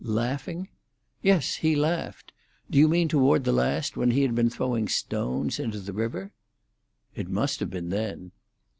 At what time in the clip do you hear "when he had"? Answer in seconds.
3.95-4.33